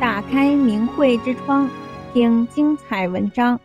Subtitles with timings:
[0.00, 1.68] 打开明慧之窗，
[2.12, 3.60] 听精彩文章。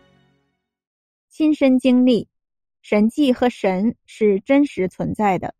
[1.28, 2.26] 亲身经历，
[2.82, 5.54] 神迹和神是真实存在的。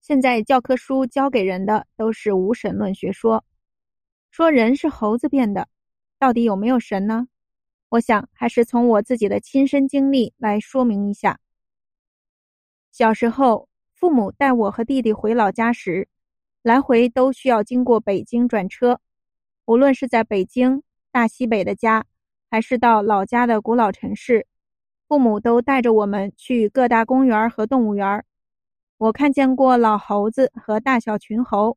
[0.00, 3.44] 现在教科书教给人的都是无神论学说，
[4.30, 5.68] 说人是猴子变的，
[6.18, 7.28] 到底有没有神呢？
[7.90, 11.38] 我想还是从我自己的亲身经历来说明一下。
[12.90, 16.08] 小时候，父母带我和弟弟回老家时，
[16.62, 18.98] 来回都需要经过北京转车。
[19.66, 22.06] 无论是在北京大西北的家，
[22.48, 24.46] 还是到老家的古老城市，
[25.08, 28.24] 父母都带着我们去各大公园和动物园。
[28.96, 31.76] 我看见过老猴子和大小群猴，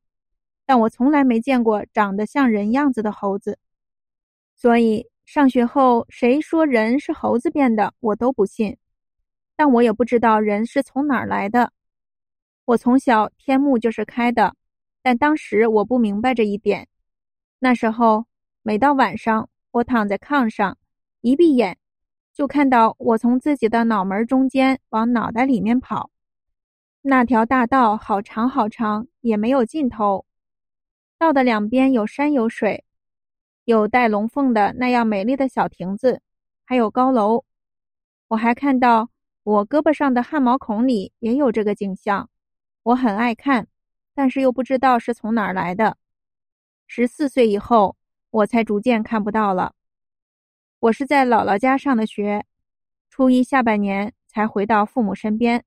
[0.68, 3.58] 但我从来没见过长得像人样子的猴子。
[4.56, 8.78] 所以上学后，谁说人是猴子变的，我都不信。
[9.56, 11.74] 但我也不知道人是从哪儿来的。
[12.66, 14.56] 我从小天目就是开的，
[15.02, 16.88] 但当时我不明白这一点。
[17.62, 18.26] 那时候，
[18.62, 20.78] 每到晚上，我躺在炕上，
[21.20, 21.78] 一闭眼，
[22.34, 26.10] 就看到我从自己的脑门中间往脑袋里面跑。
[27.02, 30.26] 那条大道好长好长，也没有尽头。
[31.18, 32.86] 道的两边有山有水，
[33.66, 36.22] 有带龙凤的那样美丽的小亭子，
[36.66, 37.44] 还有高楼。
[38.30, 39.10] 我还看到
[39.44, 42.30] 我胳膊上的汗毛孔里也有这个景象。
[42.84, 43.68] 我很爱看，
[44.16, 45.98] 但是又不知道是从哪儿来的。
[46.92, 47.96] 十四岁以后，
[48.32, 49.76] 我才逐渐看不到了。
[50.80, 52.48] 我是在姥姥家上的学，
[53.12, 55.64] 初一下半年才回到父母身边。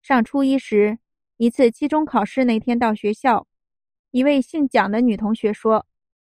[0.00, 0.98] 上初一时，
[1.36, 3.46] 一次期中考试那天到学校，
[4.12, 5.86] 一位姓蒋的女同学说，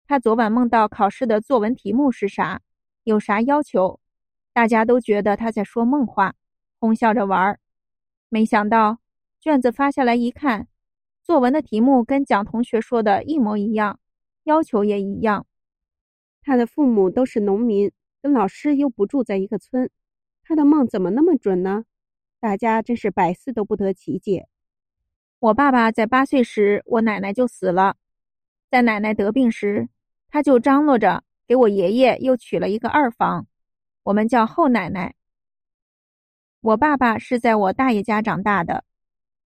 [0.07, 2.63] 她昨晚梦到考试的作文题目是啥，
[3.05, 4.01] 有啥要求。
[4.55, 6.35] 大家都觉得她在说梦话，
[6.81, 7.61] 哄笑着玩儿。
[8.31, 9.01] 没想到
[9.39, 10.67] 卷子发下来一看。
[11.29, 14.01] 作文的题目跟蒋同学说的一模一样，
[14.45, 15.47] 要求也一样。
[16.41, 19.91] 他的父母都是农民，跟老师又不住在一个村，
[20.43, 21.85] 他的梦怎么那么准呢？
[22.41, 24.49] 大家真是百思都不得其解。
[25.39, 27.99] 我爸爸在八岁时，我奶奶就死了，
[28.71, 29.91] 在奶奶得病时，
[30.31, 33.47] 他就张罗着给我爷爷又娶了一个二房，
[34.05, 35.15] 我们叫后奶奶。
[36.63, 38.83] 我爸爸是在我大爷家长大的，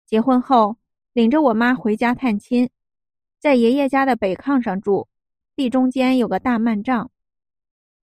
[0.04, 0.76] 结婚后。
[1.12, 2.70] 领着我妈回家探亲，
[3.38, 5.08] 在爷爷家的北炕上住，
[5.54, 7.10] 地中间有个大幔帐。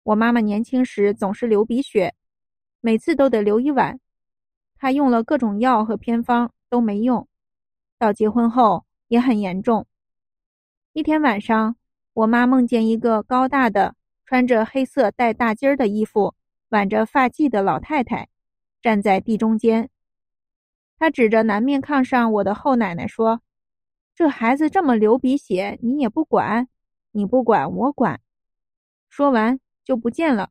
[0.02, 2.14] 我妈妈年轻时总是流鼻血，
[2.82, 3.98] 每次都得流一晚，
[4.76, 7.26] 她用了各种药和偏方都没用，
[7.98, 9.86] 到结婚后也很严重。
[10.92, 11.76] 一天晚上，
[12.12, 13.94] 我妈梦见一个高大的、
[14.26, 16.34] 穿着黑色带大襟儿的衣服、
[16.69, 18.28] 挽着发髻的老太太，
[18.82, 19.88] 站在地中间。
[20.98, 23.41] 他指着南面炕上我的后奶奶说
[24.16, 26.69] ：“这孩子这么流鼻血，你也不管，
[27.12, 28.20] 你不管我管。”
[29.08, 30.50] 说完就不见了。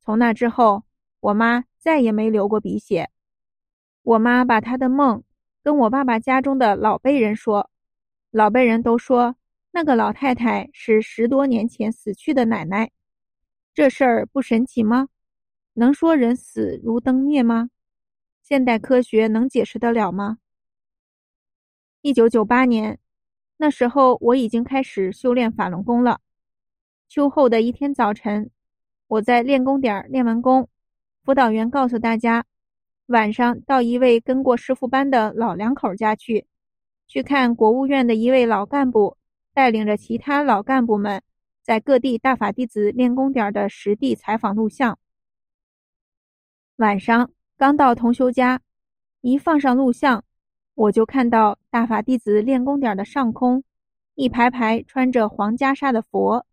[0.00, 0.84] 从那之后，
[1.20, 3.10] 我妈再也没流过鼻血。
[4.02, 5.22] 我妈把她的梦
[5.62, 7.70] 跟我爸爸家中的老辈人说，
[8.30, 9.36] 老辈人都说
[9.72, 12.90] 那个老太太是十多年前死去的奶奶。
[13.74, 15.08] 这事儿不神奇吗？
[15.74, 17.68] 能说人死如灯灭吗？
[18.50, 20.38] 现代科学能解释得了吗？
[22.00, 22.98] 一九九八年，
[23.58, 26.20] 那时候我已经开始修炼法轮功了。
[27.08, 28.50] 秋后的一天早晨，
[29.06, 30.68] 我在练功点练完功，
[31.22, 32.44] 辅导员告诉大家，
[33.06, 36.44] 晚上到一位跟过师傅班的老两口家去，
[37.06, 39.16] 去看国务院的一位老干部
[39.54, 41.22] 带领着其他老干部们
[41.62, 44.98] 在各地大法弟子练功点的实地采访录像。
[46.78, 47.30] 晚上。
[47.60, 48.58] 刚到同修家，
[49.20, 50.24] 一放上录像，
[50.74, 53.62] 我就看到大法弟子练功点的上空，
[54.14, 56.46] 一排排穿着黄袈裟的佛，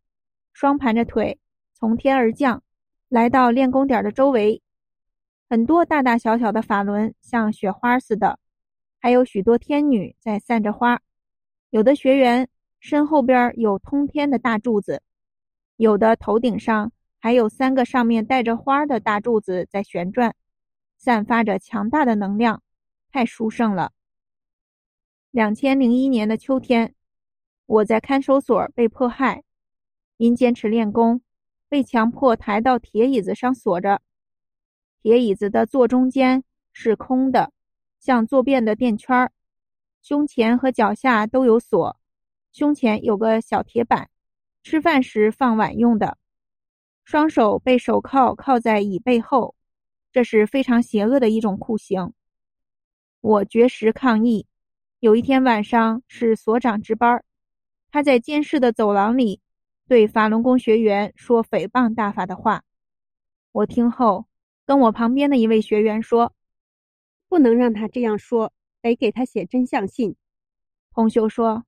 [0.52, 1.40] 双盘着腿
[1.74, 2.62] 从天而降，
[3.08, 4.62] 来到练功点的周围，
[5.50, 8.38] 很多大大小小的法轮像雪花似的，
[9.00, 11.00] 还有许多天女在散着花，
[11.70, 12.50] 有的学员
[12.82, 15.02] 身后边有通天的大柱子，
[15.78, 20.36] 有的头顶上还有三个上面带着花的大柱子在旋转。
[20.98, 22.62] 散发着强大的能量，
[23.12, 23.94] 太殊胜了。
[25.32, 26.96] 两千零一年的秋天，
[27.66, 29.44] 我在看守所被迫害，
[30.18, 31.22] 因坚持练功，
[31.70, 34.02] 被强迫抬到铁椅子上锁着。
[35.02, 37.52] 铁椅子的座中间是空的，
[38.00, 39.32] 像坐便的垫圈儿，
[40.02, 42.00] 胸前和脚下都有锁，
[42.52, 44.10] 胸前有个小铁板，
[44.64, 46.18] 吃饭时放碗用的。
[47.06, 49.54] 双手被手铐铐在椅背后。
[50.18, 52.12] 这是非常邪恶的一种酷刑。
[53.22, 54.48] 我绝食抗议。
[55.00, 57.24] 有一天晚上是所长值班，
[57.92, 59.42] 他在监视的走廊里
[59.88, 62.64] 对法轮功学员说诽谤大法的话。
[63.52, 64.26] 我听后，
[64.66, 66.34] 跟我旁边的一位学员说
[67.30, 70.16] ：“不能让他这样说，得给他写真相信。”
[70.96, 71.64] 同修说：“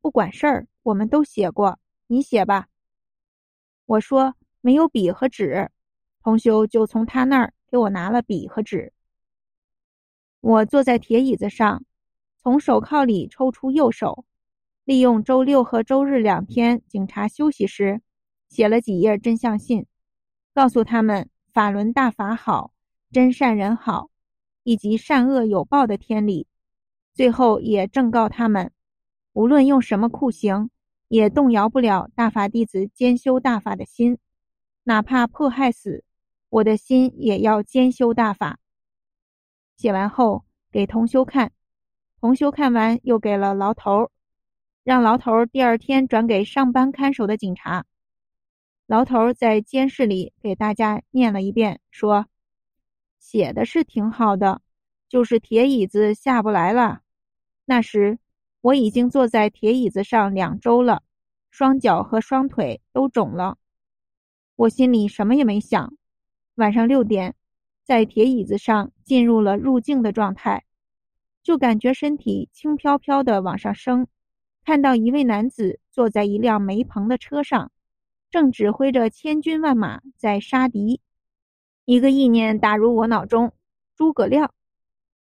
[0.00, 2.68] 不管事儿，我们都写过，你写吧。”
[3.86, 5.68] 我说：“没有笔和纸。”
[6.22, 8.92] 同修就从他那儿给我拿了笔和纸。
[10.40, 11.84] 我坐在铁椅子上，
[12.42, 14.24] 从手铐里抽出右手，
[14.84, 18.00] 利用周六和周日两天警察休息时，
[18.48, 19.86] 写了几页真相信。
[20.52, 22.72] 告诉他们法轮大法好，
[23.12, 24.10] 真善人好，
[24.62, 26.46] 以及善恶有报的天理。
[27.12, 28.72] 最后也正告他们，
[29.32, 30.70] 无论用什么酷刑，
[31.08, 34.18] 也动摇不了大法弟子兼修大法的心。
[34.84, 36.02] 哪怕迫害死，
[36.50, 38.58] 我的心也要兼修大法。
[39.76, 41.50] 写完后给同修看，
[42.20, 44.10] 同修看完又给了牢头，
[44.84, 47.86] 让牢头第二天转给上班看守的警察。
[48.86, 52.26] 牢头在监室里给大家念了一遍，说
[53.20, 54.60] ：“写的是挺好的，
[55.08, 57.00] 就是铁椅子下不来了。
[57.64, 58.18] 那时
[58.60, 61.04] 我已经坐在铁椅子上两周了，
[61.50, 63.56] 双脚和双腿都肿了。
[64.56, 65.94] 我心里什么也没想。
[66.60, 67.34] 晚上六点，
[67.84, 70.64] 在铁椅子上进入了入静的状态，
[71.42, 74.06] 就感觉身体轻飘飘的往上升，
[74.62, 77.72] 看到一位男子坐在一辆煤棚的车上。”
[78.30, 81.00] 正指挥着千军万马在杀敌，
[81.84, 83.52] 一个意念打入我脑中：
[83.96, 84.54] 诸葛亮。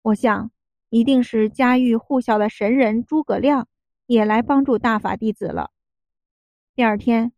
[0.03, 0.51] 我想，
[0.91, 3.67] 一定是家喻户晓的神人诸葛亮
[4.07, 5.71] 也来帮助大法弟子了。
[6.75, 7.33] 第二天，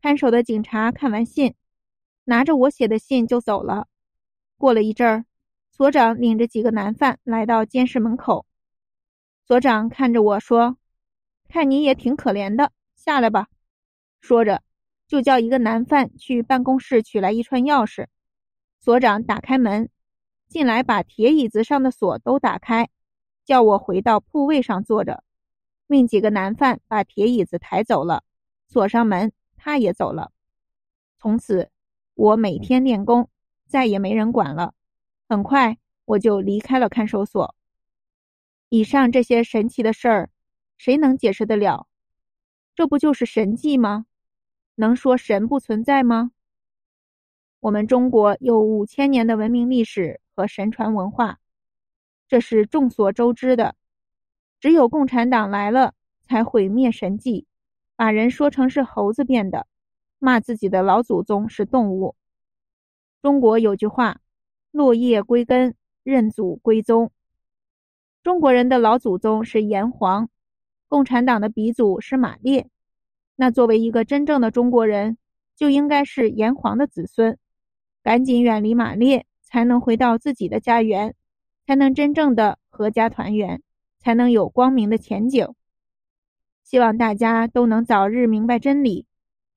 [0.00, 1.54] 看守的警察看完信，
[2.30, 3.88] 拿着我写的信就走了。
[4.56, 5.24] 过了一阵儿，
[5.72, 8.46] 所长领着几个男犯来到监室门口。
[9.44, 10.76] 所长看着我说
[11.50, 13.48] ：“看你也挺可怜的，下来吧。”
[14.22, 14.62] 说着。
[15.10, 18.06] 就叫一个男犯去办公室取来一串钥匙。
[18.78, 19.90] 所长打开门，
[20.46, 22.88] 进来把铁椅子上的锁都打开，
[23.44, 25.24] 叫我回到铺位上坐着，
[25.88, 28.22] 命几个男犯把铁椅子抬走了，
[28.68, 30.30] 锁上门，他也走了。
[31.18, 31.68] 从此，
[32.14, 33.30] 我每天练功，
[33.66, 34.74] 再也没人管了。
[35.28, 37.54] 很快，我就离开了看守所。
[38.68, 40.30] 以上这些神奇的事儿，
[40.76, 41.86] 谁能解释得了？
[42.74, 44.06] 这不就是神迹吗？
[44.76, 46.32] 能说神不存在吗？
[47.60, 51.38] 我们中国有五千年的文明历史和神传文化，
[52.26, 53.76] 这是众所周知的。
[54.60, 57.46] 只有共产党来了，才毁灭神迹，
[57.96, 59.66] 把人说成是猴子变的，
[60.20, 62.14] 骂自己的老祖宗是动物。
[63.20, 64.20] 中国有句话
[64.70, 65.74] ：“落叶归根，
[66.04, 67.10] 认祖归宗。”
[68.22, 70.28] 中国人的老祖宗是炎黄，
[70.88, 72.68] 共产党的鼻祖是马列。
[73.34, 75.16] 那作为一个真正的中国人，
[75.56, 77.38] 就应该是炎黄的子孙，
[78.02, 81.14] 赶紧远离马列，才能回到自己的家园，
[81.66, 83.62] 才能真正的阖家团圆，
[83.98, 85.48] 才能有光明的前景。
[86.62, 89.06] 希望大家都能早日明白真理，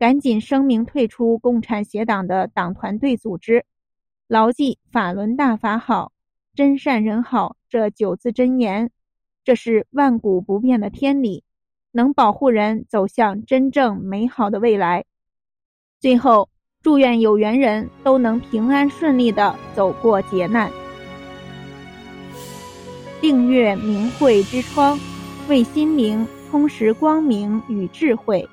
[0.03, 3.63] 赶紧声明退出共产协党的党团队组织，
[4.27, 6.11] 牢记“法轮大法好，
[6.53, 8.91] 真善人好”这九字真言，
[9.45, 11.45] 这是万古不变的天理。
[11.93, 15.05] 能保护人走向真正美好的未来。
[16.01, 16.49] 最后，
[16.81, 20.69] 祝愿有缘人都能平安顺利地走过劫难。
[23.21, 24.99] 订阅明慧之窗，
[25.47, 28.45] 为心灵充实光明与智慧。